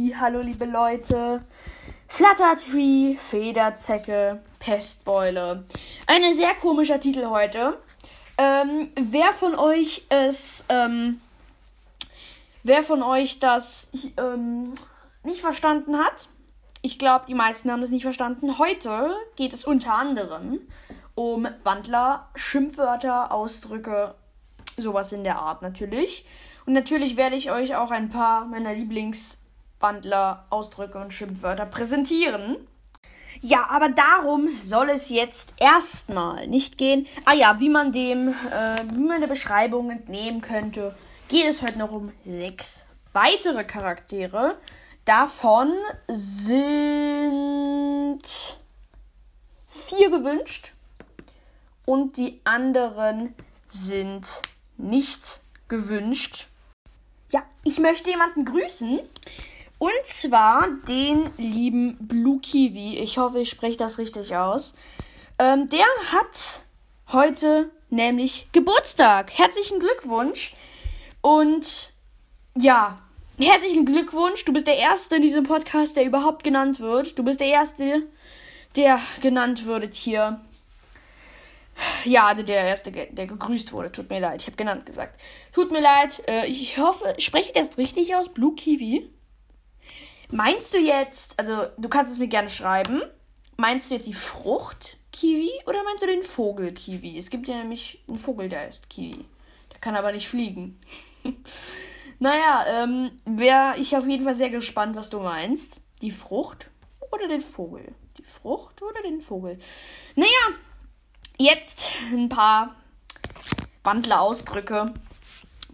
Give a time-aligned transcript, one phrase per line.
[0.00, 1.44] Hallo liebe Leute.
[2.08, 5.64] Fluttertree, Federzecke, Pestbeule.
[6.06, 7.76] Ein sehr komischer Titel heute.
[8.38, 11.20] Ähm, wer von euch es, ähm,
[12.62, 14.72] wer von euch das ähm,
[15.22, 16.28] nicht verstanden hat,
[16.80, 18.58] ich glaube, die meisten haben es nicht verstanden.
[18.58, 20.60] Heute geht es unter anderem
[21.14, 24.14] um Wandler, Schimpfwörter, Ausdrücke,
[24.78, 26.24] sowas in der Art natürlich.
[26.64, 28.74] Und natürlich werde ich euch auch ein paar meiner
[29.80, 32.56] Lieblingswandler, Ausdrücke und Schimpfwörter präsentieren.
[33.40, 37.06] Ja, aber darum soll es jetzt erstmal nicht gehen.
[37.24, 40.94] Ah ja, wie man dem, äh, wie man der Beschreibung entnehmen könnte,
[41.28, 44.56] geht es heute noch um sechs weitere Charaktere.
[45.06, 45.72] Davon
[46.08, 47.00] sind
[49.86, 50.72] vier gewünscht
[51.86, 53.34] und die anderen
[53.68, 54.42] sind
[54.76, 56.48] nicht gewünscht.
[57.32, 59.00] Ja, ich möchte jemanden grüßen.
[59.80, 62.98] Und zwar den lieben Blue Kiwi.
[62.98, 64.74] Ich hoffe, ich spreche das richtig aus.
[65.38, 66.64] Ähm, der hat
[67.12, 69.32] heute nämlich Geburtstag.
[69.32, 70.52] Herzlichen Glückwunsch.
[71.22, 71.94] Und
[72.58, 72.98] ja,
[73.38, 74.44] herzlichen Glückwunsch.
[74.44, 77.18] Du bist der Erste in diesem Podcast, der überhaupt genannt wird.
[77.18, 78.02] Du bist der Erste,
[78.76, 80.42] der genannt wird hier.
[82.04, 83.90] Ja, also der erste, der gegrüßt wurde.
[83.90, 85.18] Tut mir leid, ich habe genannt gesagt.
[85.54, 86.22] Tut mir leid.
[86.28, 88.28] Äh, ich hoffe, spreche ich das richtig aus?
[88.28, 89.08] Blue Kiwi?
[90.32, 93.02] Meinst du jetzt, also du kannst es mir gerne schreiben.
[93.56, 97.18] Meinst du jetzt die Frucht Kiwi oder meinst du den Vogel Kiwi?
[97.18, 99.24] Es gibt ja nämlich einen Vogel, der heißt Kiwi.
[99.72, 100.80] Der kann aber nicht fliegen.
[102.18, 105.82] naja, ähm, wäre ich auf jeden Fall sehr gespannt, was du meinst.
[106.00, 106.70] Die Frucht
[107.10, 107.94] oder den Vogel?
[108.16, 109.58] Die Frucht oder den Vogel?
[110.14, 110.30] Naja,
[111.38, 112.76] jetzt ein paar
[113.82, 114.94] Wandlerausdrücke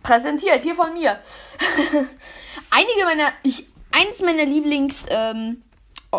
[0.03, 0.63] präsentiert.
[0.63, 1.21] Hier von mir.
[2.71, 5.61] Einige meiner, ich, eins meiner Lieblings, ähm,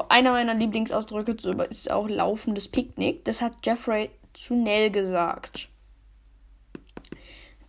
[0.10, 1.36] einer meiner Lieblingsausdrücke
[1.70, 3.24] ist auch laufendes Picknick.
[3.26, 5.70] Das hat Jeffrey zu Nell gesagt.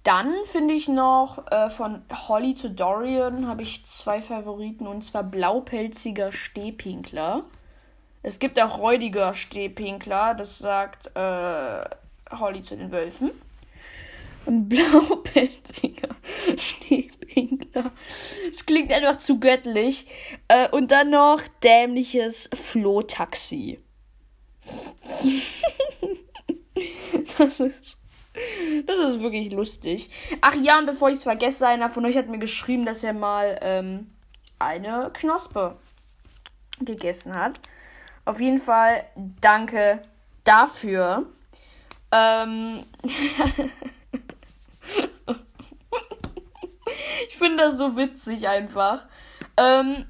[0.04, 5.22] Dann finde ich noch äh, von Holly zu Dorian habe ich zwei Favoriten und zwar
[5.22, 7.44] blaupelziger Stehpinkler.
[8.22, 11.84] Es gibt auch räudiger Stehpinkler, das sagt äh,
[12.30, 13.30] Holly zu den Wölfen.
[14.48, 16.16] Ein blaupelziger
[16.56, 17.92] Stehpinkler.
[18.50, 20.06] Es klingt einfach zu göttlich.
[20.48, 23.78] Äh, und dann noch dämliches Flohtaxi.
[27.38, 27.98] das ist.
[28.86, 30.10] Das ist wirklich lustig.
[30.40, 33.12] Ach ja, und bevor ich es vergesse, einer von euch hat mir geschrieben, dass er
[33.12, 34.10] mal ähm,
[34.58, 35.76] eine Knospe
[36.80, 37.60] gegessen hat.
[38.24, 39.04] Auf jeden Fall
[39.40, 40.02] danke
[40.44, 41.26] dafür.
[42.12, 42.86] Ähm
[47.28, 49.06] ich finde das so witzig einfach.
[49.56, 50.06] Ähm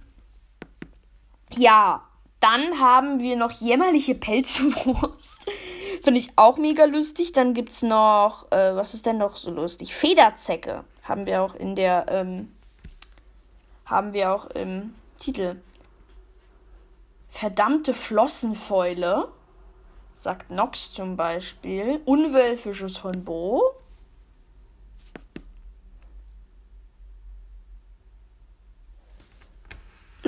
[1.57, 2.03] ja,
[2.41, 5.51] dann haben wir noch jämmerliche Pelzwurst.
[6.03, 7.33] Finde ich auch mega lustig.
[7.33, 9.95] Dann gibt es noch, äh, was ist denn noch so lustig?
[9.95, 12.55] Federzecke haben wir auch in der, ähm,
[13.87, 15.57] haben wir auch im Titel.
[17.31, 19.29] Verdammte Flossenfäule,
[20.15, 22.01] sagt Nox zum Beispiel.
[22.05, 23.75] Unwölfisches von Bo.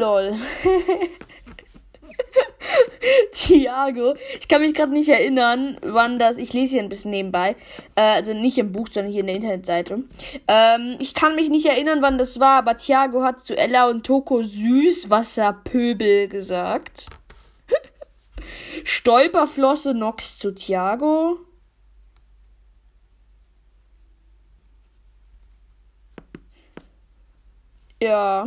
[0.00, 0.34] Lol.
[3.32, 4.14] Thiago.
[4.40, 6.38] Ich kann mich gerade nicht erinnern, wann das.
[6.38, 7.56] Ich lese hier ein bisschen nebenbei.
[7.96, 10.04] Äh, also nicht im Buch, sondern hier in der Internetseite.
[10.48, 14.06] Ähm, ich kann mich nicht erinnern, wann das war, aber Thiago hat zu Ella und
[14.06, 17.06] Toko Süßwasserpöbel gesagt.
[18.84, 21.38] Stolperflosse Nox zu Thiago.
[28.02, 28.46] Ja.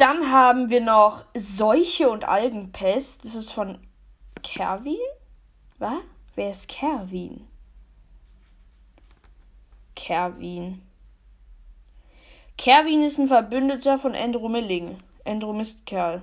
[0.00, 3.22] Dann haben wir noch Seuche und Algenpest.
[3.22, 3.78] Das ist von
[4.42, 4.96] Kerwin?
[5.78, 5.98] Was?
[6.34, 7.46] Wer ist Kerwin?
[9.94, 10.80] Kerwin.
[12.56, 15.02] Kerwin ist ein Verbündeter von Endromilling.
[15.24, 16.22] Endromistkerl.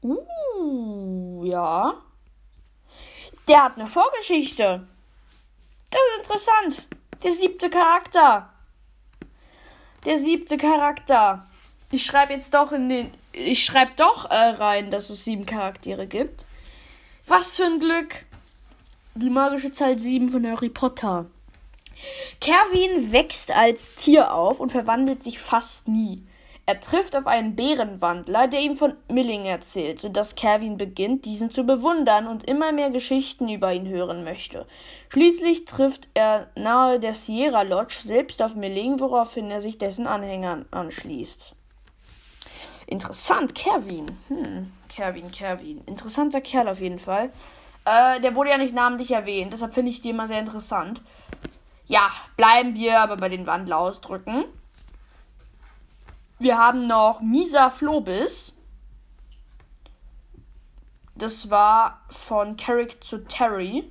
[0.00, 1.92] Uh, ja.
[3.48, 4.88] Der hat eine Vorgeschichte.
[5.90, 6.88] Das ist interessant.
[7.22, 8.54] Der siebte Charakter.
[10.04, 11.46] Der siebte Charakter.
[11.90, 13.10] Ich schreibe jetzt doch in den.
[13.32, 16.44] Ich schreibe doch äh, rein, dass es sieben Charaktere gibt.
[17.26, 18.24] Was für ein Glück.
[19.14, 21.26] Die magische Zahl 7 von Harry Potter.
[22.40, 26.22] Kerwin wächst als Tier auf und verwandelt sich fast nie.
[26.68, 31.64] Er trifft auf einen Bärenwandler, der ihm von Milling erzählt, sodass Kevin beginnt, diesen zu
[31.64, 34.66] bewundern und immer mehr Geschichten über ihn hören möchte.
[35.08, 40.66] Schließlich trifft er nahe der Sierra Lodge selbst auf Milling, woraufhin er sich dessen Anhängern
[40.70, 41.56] anschließt.
[42.86, 44.04] Interessant, Kevin.
[44.28, 45.80] Hm, Kevin, Kevin.
[45.86, 47.30] Interessanter Kerl auf jeden Fall.
[47.86, 51.00] Äh, der wurde ja nicht namentlich erwähnt, deshalb finde ich die immer sehr interessant.
[51.86, 54.44] Ja, bleiben wir aber bei den Wandelausdrücken.
[56.38, 58.52] Wir haben noch Misa Flobis.
[61.16, 63.90] Das war von Carrick zu Terry.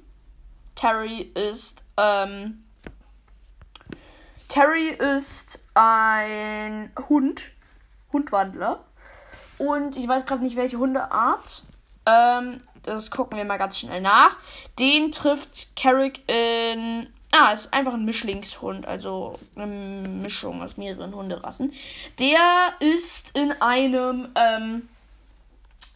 [0.76, 2.64] Terry ist, ähm,
[4.48, 7.44] Terry ist ein Hund.
[8.14, 8.86] Hundwandler.
[9.58, 11.64] Und ich weiß gerade nicht, welche Hundeart.
[12.06, 14.38] Ähm, das gucken wir mal ganz schnell nach.
[14.80, 21.74] Den trifft Carrick in Ah, ist einfach ein Mischlingshund, also eine Mischung aus mehreren Hunderassen.
[22.20, 24.90] Der ist in einem ähm,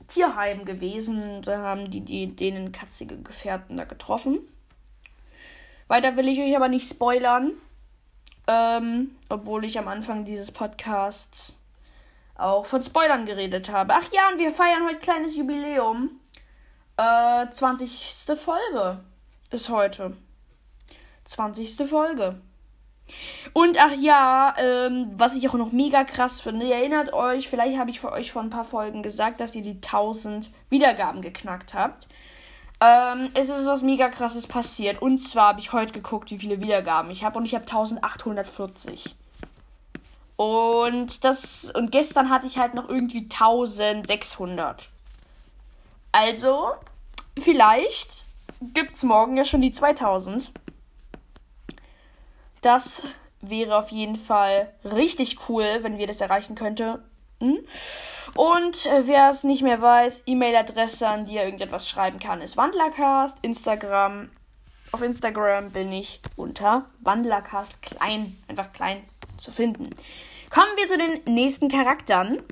[0.08, 1.42] Tierheim gewesen.
[1.42, 4.40] Da haben die, die denen katzige Gefährten da getroffen.
[5.88, 7.54] Weiter will ich euch aber nicht spoilern.
[8.48, 11.58] Ähm, obwohl ich am Anfang dieses Podcasts
[12.36, 13.94] auch von Spoilern geredet habe.
[13.94, 16.20] Ach ja, und wir feiern heute kleines Jubiläum.
[16.98, 18.26] Äh, 20.
[18.36, 19.00] Folge
[19.52, 20.18] ist heute.
[21.32, 21.88] 20.
[21.90, 22.40] Folge.
[23.54, 27.78] Und ach ja, ähm, was ich auch noch mega krass finde, ihr erinnert euch, vielleicht
[27.78, 31.74] habe ich für euch vor ein paar Folgen gesagt, dass ihr die 1000 Wiedergaben geknackt
[31.74, 32.08] habt.
[32.80, 35.02] Ähm, es ist was mega krasses passiert.
[35.02, 37.38] Und zwar habe ich heute geguckt, wie viele Wiedergaben ich habe.
[37.38, 39.16] Und ich habe 1840.
[40.36, 41.72] Und das.
[41.76, 44.90] Und gestern hatte ich halt noch irgendwie 1600.
[46.12, 46.72] Also,
[47.40, 48.28] vielleicht
[48.74, 50.52] gibt es morgen ja schon die 2000.
[52.62, 53.04] Das
[53.42, 57.00] wäre auf jeden Fall richtig cool, wenn wir das erreichen könnten.
[58.36, 62.56] Und äh, wer es nicht mehr weiß, E-Mail-Adresse, an die er irgendetwas schreiben kann, ist
[62.56, 63.40] Wandlercast.
[63.42, 64.30] Instagram.
[64.92, 69.04] Auf Instagram bin ich unter Wandlercast klein, einfach klein
[69.38, 69.90] zu finden.
[70.50, 72.44] Kommen wir zu den nächsten Charakteren.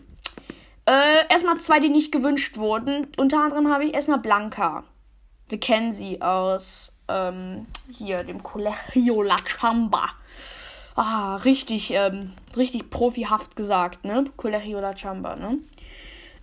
[0.85, 3.07] Äh, erstmal zwei, die nicht gewünscht wurden.
[3.17, 4.85] Unter anderem habe ich erstmal Blanca.
[5.49, 10.09] Wir kennen sie aus ähm, hier dem Colegio La Chamba.
[10.95, 14.25] Ah, richtig, ähm, richtig profihaft gesagt, ne?
[14.37, 15.59] Colegio La Chamba, ne?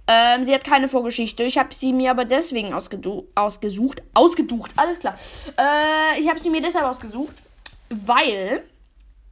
[0.09, 1.43] Ähm, sie hat keine Vorgeschichte.
[1.43, 4.03] Ich habe sie mir aber deswegen ausgesucht.
[4.15, 5.15] Ausgeducht, alles klar.
[5.59, 7.35] Äh, ich habe sie mir deshalb ausgesucht,
[7.91, 8.63] weil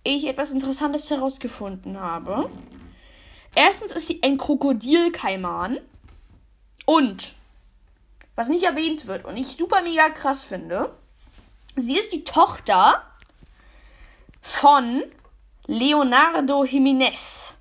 [0.03, 2.51] ich etwas Interessantes herausgefunden habe.
[3.55, 5.79] Erstens ist sie ein Krokodilkaiman.
[6.87, 7.33] Und,
[8.35, 10.91] was nicht erwähnt wird und ich super mega krass finde,
[11.77, 13.03] Sie ist die Tochter
[14.41, 15.03] von
[15.67, 17.55] Leonardo Jiménez.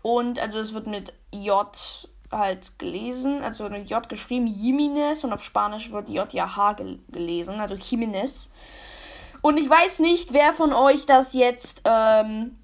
[0.00, 5.42] Und also es wird mit J halt gelesen, also mit J geschrieben, Jiménez und auf
[5.42, 6.76] Spanisch wird J ja H
[7.08, 8.48] gelesen, also Jiménez.
[9.42, 12.58] Und ich weiß nicht, wer von euch das jetzt ähm,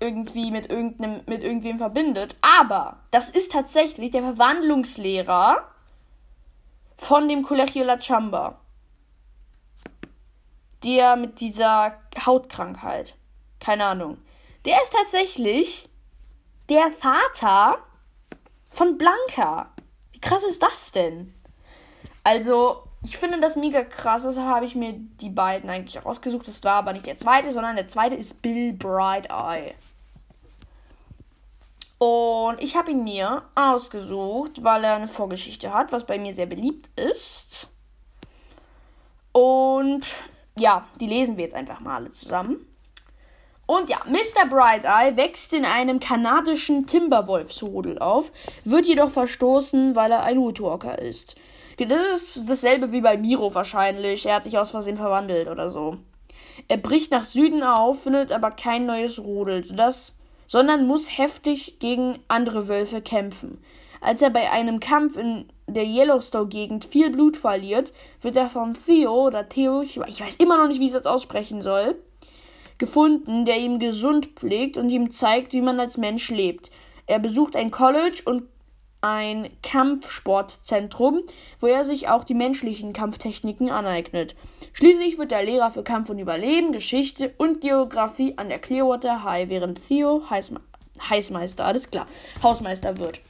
[0.00, 5.71] irgendwie mit irgendeinem mit irgendwem verbindet, aber das ist tatsächlich der Verwandlungslehrer
[6.96, 8.60] von dem Colegio La Chamba.
[10.84, 13.14] Der mit dieser Hautkrankheit.
[13.60, 14.18] Keine Ahnung.
[14.64, 15.88] Der ist tatsächlich
[16.68, 17.78] der Vater
[18.70, 19.72] von Blanca.
[20.12, 21.34] Wie krass ist das denn?
[22.24, 24.22] Also, ich finde das mega krass.
[24.22, 26.46] Deshalb habe ich mir die beiden eigentlich ausgesucht.
[26.46, 29.74] Das war aber nicht der zweite, sondern der zweite ist Bill Bright Eye.
[32.02, 36.46] Und ich habe ihn mir ausgesucht, weil er eine Vorgeschichte hat, was bei mir sehr
[36.46, 37.68] beliebt ist.
[39.30, 40.04] Und
[40.58, 42.66] ja, die lesen wir jetzt einfach mal alle zusammen.
[43.66, 44.48] Und ja, Mr.
[44.48, 48.32] Bright Eye wächst in einem kanadischen Timberwolfsrudel auf,
[48.64, 51.36] wird jedoch verstoßen, weil er ein Woodwalker ist.
[51.78, 54.26] Das ist dasselbe wie bei Miro wahrscheinlich.
[54.26, 55.98] Er hat sich aus Versehen verwandelt oder so.
[56.66, 62.18] Er bricht nach Süden auf, findet aber kein neues Rudel, sodass sondern muss heftig gegen
[62.28, 63.58] andere Wölfe kämpfen.
[64.00, 69.26] Als er bei einem Kampf in der Yellowstone-Gegend viel Blut verliert, wird er von Theo
[69.26, 71.96] oder Theo, ich weiß immer noch nicht, wie ich das aussprechen soll,
[72.78, 76.70] gefunden, der ihm gesund pflegt und ihm zeigt, wie man als Mensch lebt.
[77.06, 78.44] Er besucht ein College und
[79.02, 81.22] ein Kampfsportzentrum,
[81.60, 84.34] wo er sich auch die menschlichen Kampftechniken aneignet.
[84.72, 89.48] Schließlich wird er Lehrer für Kampf und Überleben, Geschichte und Geografie an der Clearwater High,
[89.50, 90.60] während Theo Heißme
[91.08, 92.06] Heißmeister, alles klar,
[92.42, 93.20] Hausmeister wird.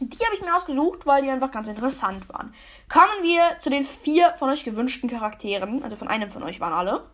[0.00, 2.54] Die habe ich mir ausgesucht, weil die einfach ganz interessant waren.
[2.88, 5.82] Kommen wir zu den vier von euch gewünschten Charakteren.
[5.82, 7.04] Also von einem von euch waren alle.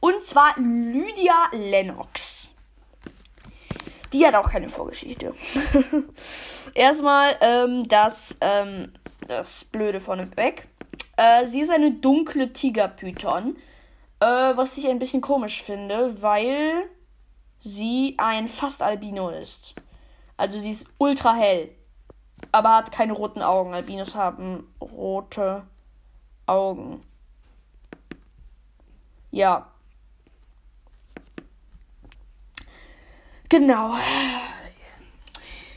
[0.00, 2.37] Und zwar Lydia Lennox.
[4.12, 5.34] Die hat auch keine Vorgeschichte.
[6.74, 8.92] Erstmal ähm, das, ähm,
[9.26, 10.68] das Blöde vorneweg.
[11.16, 13.56] Äh, sie ist eine dunkle Tigerpython,
[14.20, 16.84] äh, was ich ein bisschen komisch finde, weil
[17.60, 19.74] sie ein fast Albino ist.
[20.36, 21.70] Also sie ist ultra hell,
[22.52, 23.74] aber hat keine roten Augen.
[23.74, 25.64] Albinos haben rote
[26.46, 27.02] Augen.
[29.30, 29.66] Ja.
[33.48, 33.94] Genau.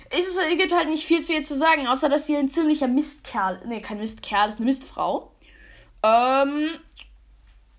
[0.10, 3.62] Es gibt halt nicht viel zu ihr zu sagen, außer dass sie ein ziemlicher Mistkerl.
[3.66, 5.32] Ne, kein Mistkerl, ist eine Mistfrau.
[6.04, 6.72] Ähm.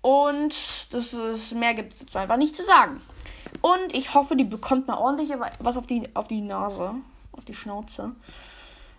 [0.01, 3.01] Und das ist, mehr gibt es dazu einfach nicht zu sagen.
[3.61, 6.95] Und ich hoffe, die bekommt mal ordentlich was auf die, auf die Nase.
[7.31, 8.11] Auf die Schnauze.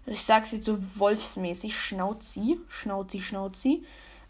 [0.06, 1.76] Ich sag's jetzt so wolfsmäßig.
[1.76, 2.58] Schnauzi.
[2.68, 3.84] Schnauzi, Schnauzi.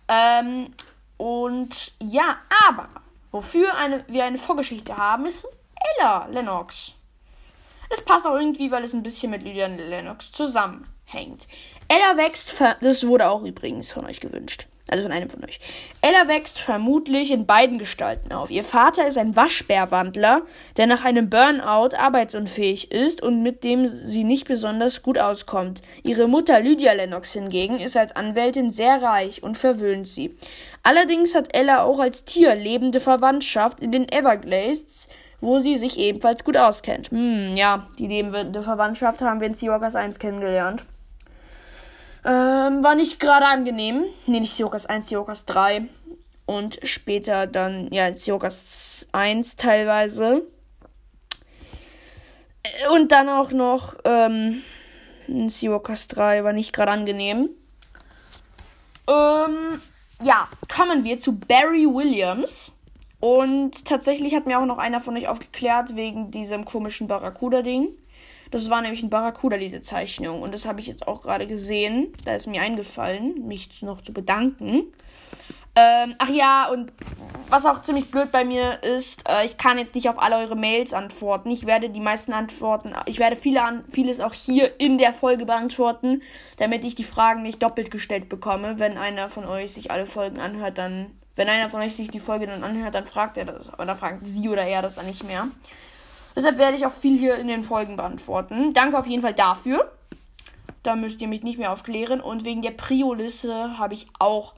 [0.09, 0.73] Ähm,
[1.17, 2.89] und ja, aber
[3.31, 5.47] wofür eine, wir eine Vorgeschichte haben, ist
[5.97, 6.93] Ella Lennox.
[7.91, 11.47] Das passt auch irgendwie, weil es ein bisschen mit Lilian Lennox zusammenhängt.
[11.89, 14.67] Ella wächst, das wurde auch übrigens von euch gewünscht.
[14.89, 15.61] Also von einem von euch.
[16.03, 18.51] Ella wächst vermutlich in beiden Gestalten auf.
[18.51, 20.43] Ihr Vater ist ein Waschbärwandler,
[20.77, 25.81] der nach einem Burnout arbeitsunfähig ist und mit dem sie nicht besonders gut auskommt.
[26.03, 30.37] Ihre Mutter Lydia Lennox hingegen ist als Anwältin sehr reich und verwöhnt sie.
[30.83, 35.09] Allerdings hat Ella auch als Tier lebende Verwandtschaft in den Everglades,
[35.45, 37.11] wo sie sich ebenfalls gut auskennt.
[37.11, 40.85] Hm, ja, die lebende Verwandtschaft haben wir in Seawalkers 1 kennengelernt.
[42.25, 44.07] Ähm, war nicht gerade angenehm.
[44.27, 45.87] Nee, nicht Seokas 1, Seokas 3.
[46.47, 50.43] Und später dann, ja, Seokas 1 teilweise.
[52.95, 54.63] Und dann auch noch, ähm,
[55.29, 57.51] Seokas 3 war nicht gerade angenehm.
[59.07, 59.81] Ähm,
[60.23, 62.74] ja, kommen wir zu Barry Williams.
[63.25, 67.89] Und tatsächlich hat mir auch noch einer von euch aufgeklärt wegen diesem komischen Barracuda-Ding.
[68.51, 70.43] Das war nämlich ein Barracuda, diese Zeichnung.
[70.43, 72.13] Und das habe ich jetzt auch gerade gesehen.
[72.27, 74.93] Da ist mir eingefallen, mich noch zu bedanken.
[75.75, 76.93] Ähm, ach ja, und
[77.49, 80.55] was auch ziemlich blöd bei mir ist, äh, ich kann jetzt nicht auf alle eure
[80.55, 81.51] Mails antworten.
[81.51, 85.47] Ich werde die meisten Antworten, ich werde viele an, vieles auch hier in der Folge
[85.47, 86.21] beantworten,
[86.59, 88.79] damit ich die Fragen nicht doppelt gestellt bekomme.
[88.79, 92.21] Wenn einer von euch sich alle Folgen anhört, dann, wenn einer von euch sich die
[92.21, 95.25] Folge dann anhört, dann fragt er das, oder fragt sie oder er das dann nicht
[95.25, 95.49] mehr.
[96.37, 98.73] Deshalb werde ich auch viel hier in den Folgen beantworten.
[98.73, 99.91] Danke auf jeden Fall dafür.
[100.83, 102.21] Da müsst ihr mich nicht mehr aufklären.
[102.21, 104.53] Und wegen der Prio-Liste habe ich auch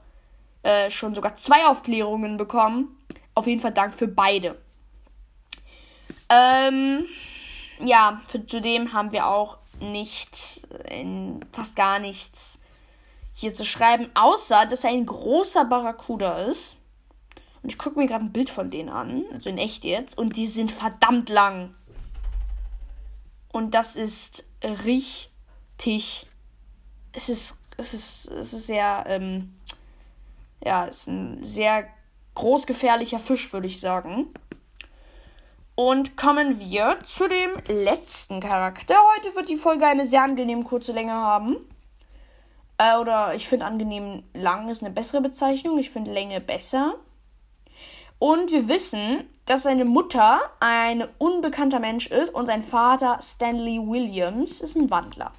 [0.63, 2.97] äh, schon sogar zwei Aufklärungen bekommen.
[3.35, 4.57] Auf jeden Fall Dank für beide.
[6.29, 7.05] Ähm,
[7.79, 12.56] ja, für, zudem haben wir auch nicht, in, fast gar nichts
[13.39, 16.75] hier zu schreiben, außer dass er ein großer Barracuda ist.
[17.61, 20.37] Und ich gucke mir gerade ein Bild von denen an, also in echt jetzt, und
[20.37, 21.75] die sind verdammt lang.
[23.49, 26.25] Und das ist richtig.
[27.11, 29.55] Es ist, es ist, es ist sehr, ähm,
[30.65, 31.87] ja, es ist ein sehr
[32.33, 34.29] großgefährlicher Fisch, würde ich sagen.
[35.75, 38.95] Und kommen wir zu dem letzten Charakter.
[39.15, 41.57] Heute wird die Folge eine sehr angenehm kurze Länge haben.
[42.77, 45.77] Äh, oder ich finde angenehm lang ist eine bessere Bezeichnung.
[45.77, 46.95] Ich finde Länge besser.
[48.19, 54.59] Und wir wissen, dass seine Mutter ein unbekannter Mensch ist und sein Vater Stanley Williams
[54.59, 55.31] ist ein Wandler.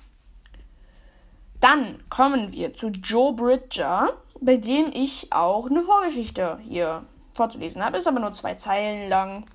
[1.61, 7.97] Dann kommen wir zu Joe Bridger, bei dem ich auch eine Vorgeschichte hier vorzulesen habe.
[7.97, 9.47] Ist aber nur zwei Zeilen lang.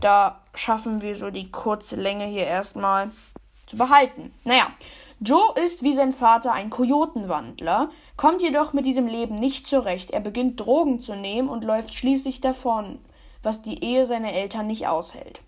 [0.00, 3.10] Da schaffen wir so die kurze Länge hier erstmal
[3.66, 4.34] zu behalten.
[4.44, 4.68] Naja,
[5.22, 10.10] Joe ist wie sein Vater ein Kojotenwandler, kommt jedoch mit diesem Leben nicht zurecht.
[10.12, 12.98] Er beginnt Drogen zu nehmen und läuft schließlich davon,
[13.42, 15.42] was die Ehe seiner Eltern nicht aushält.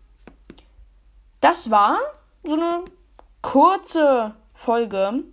[1.41, 1.99] Das war
[2.45, 2.85] so eine
[3.41, 5.25] kurze Folge.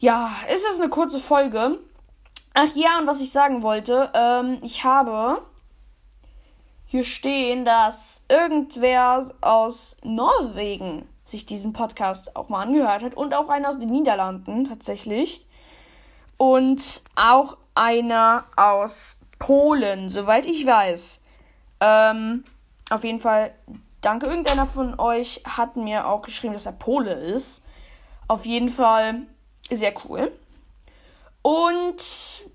[0.00, 1.78] Ja, ist es eine kurze Folge?
[2.52, 5.40] Ach ja, und was ich sagen wollte, ähm, ich habe
[6.84, 13.48] hier stehen, dass irgendwer aus Norwegen sich diesen Podcast auch mal angehört hat und auch
[13.48, 15.44] einer aus den Niederlanden tatsächlich
[16.36, 21.20] und auch einer aus Polen, soweit ich weiß.
[21.80, 22.44] Ähm,
[22.90, 23.52] auf jeden Fall,
[24.00, 24.26] danke.
[24.26, 27.64] Irgendeiner von euch hat mir auch geschrieben, dass er Pole ist.
[28.28, 29.22] Auf jeden Fall
[29.68, 30.32] sehr cool.
[31.42, 32.02] Und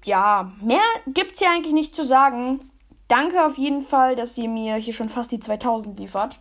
[0.05, 2.71] ja, mehr gibt's hier eigentlich nicht zu sagen.
[3.09, 6.39] Danke auf jeden Fall, dass ihr mir hier schon fast die 2000 liefert.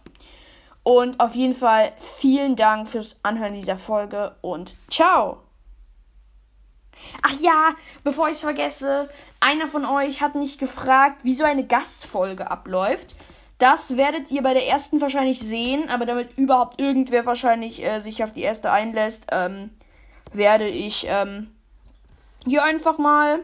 [0.82, 5.38] Und auf jeden Fall vielen Dank fürs Anhören dieser Folge und ciao.
[7.22, 9.08] Ach ja, bevor ich es vergesse,
[9.40, 13.14] einer von euch hat mich gefragt, wie so eine Gastfolge abläuft.
[13.58, 18.22] Das werdet ihr bei der ersten wahrscheinlich sehen, aber damit überhaupt irgendwer wahrscheinlich äh, sich
[18.22, 19.70] auf die erste einlässt, ähm,
[20.32, 21.50] werde ich ähm,
[22.46, 23.40] hier einfach mal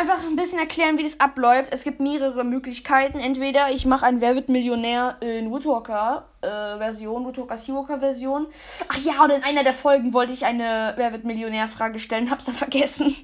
[0.00, 1.72] einfach ein bisschen erklären, wie das abläuft.
[1.72, 3.18] Es gibt mehrere Möglichkeiten.
[3.18, 8.46] Entweder ich mache ein Wer wird Millionär in Woodwalker äh, Version, Woodwalker Seawalker Version.
[8.88, 12.30] Ach ja, und in einer der Folgen wollte ich eine Wer wird Millionär Frage stellen,
[12.30, 13.14] hab's dann vergessen.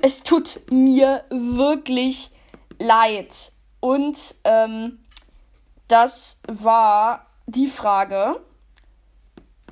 [0.00, 2.30] Es tut mir wirklich
[2.78, 3.52] leid.
[3.80, 4.98] Und ähm,
[5.86, 8.40] das war die Frage.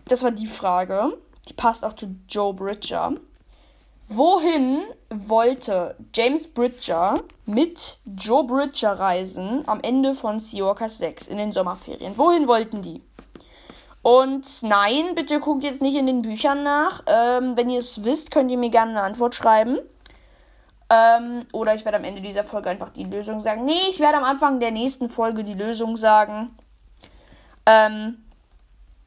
[0.09, 1.17] Das war die Frage.
[1.49, 3.15] Die passt auch zu Joe Bridger.
[4.09, 7.15] Wohin wollte James Bridger
[7.47, 12.17] mit Joe Bridger reisen am Ende von Seawalkers 6 in den Sommerferien?
[12.19, 13.03] Wohin wollten die?
[14.03, 17.03] Und nein, bitte guckt jetzt nicht in den Büchern nach.
[17.07, 19.79] Ähm, wenn ihr es wisst, könnt ihr mir gerne eine Antwort schreiben.
[20.91, 23.65] Ähm, oder ich werde am Ende dieser Folge einfach die Lösung sagen.
[23.65, 26.55] Nee, ich werde am Anfang der nächsten Folge die Lösung sagen.
[27.65, 28.23] Ähm,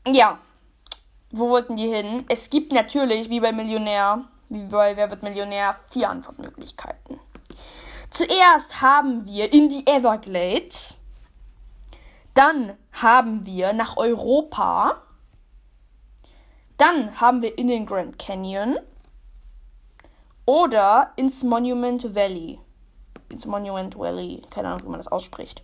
[0.07, 0.39] ja.
[1.29, 2.25] Wo wollten die hin?
[2.29, 7.19] Es gibt natürlich, wie bei Millionär, wie bei Wer wird Millionär, vier Antwortmöglichkeiten.
[8.09, 10.97] Zuerst haben wir in die Everglades.
[12.33, 15.01] Dann haben wir nach Europa.
[16.77, 18.77] Dann haben wir in den Grand Canyon.
[20.45, 22.59] Oder ins Monument Valley.
[23.29, 24.41] Ins Monument Valley.
[24.49, 25.61] Keine Ahnung, wie man das ausspricht.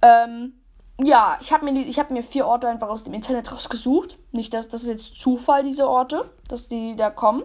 [0.00, 0.54] Ähm,
[0.98, 4.18] ja, ich habe mir, hab mir vier Orte einfach aus dem Internet rausgesucht.
[4.32, 7.44] Nicht, dass das ist jetzt Zufall, diese Orte, dass die da kommen.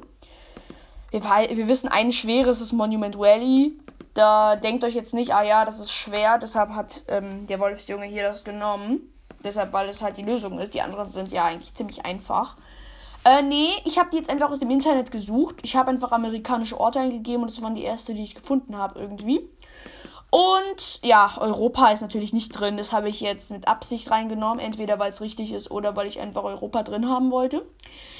[1.11, 3.77] Wir, wir wissen, ein schweres ist Monument Valley.
[4.13, 8.05] Da denkt euch jetzt nicht, ah ja, das ist schwer, deshalb hat ähm, der Wolfsjunge
[8.05, 9.13] hier das genommen.
[9.43, 10.73] Deshalb, weil es halt die Lösung ist.
[10.73, 12.57] Die anderen sind ja eigentlich ziemlich einfach.
[13.23, 15.55] Äh, nee, ich habe die jetzt einfach aus dem Internet gesucht.
[15.63, 18.99] Ich habe einfach amerikanische Orte eingegeben und das waren die erste, die ich gefunden habe
[18.99, 19.47] irgendwie.
[20.29, 22.77] Und ja, Europa ist natürlich nicht drin.
[22.77, 24.59] Das habe ich jetzt mit Absicht reingenommen.
[24.59, 27.65] Entweder weil es richtig ist oder weil ich einfach Europa drin haben wollte.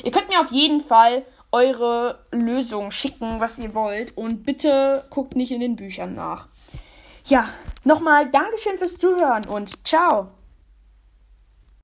[0.04, 4.18] Ihr könnt mir auf jeden Fall eure Lösung schicken, was ihr wollt.
[4.18, 6.48] Und bitte guckt nicht in den Büchern nach.
[7.26, 7.46] Ja,
[7.84, 10.30] nochmal Dankeschön fürs Zuhören und ciao.